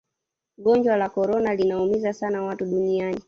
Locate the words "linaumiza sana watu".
1.55-2.65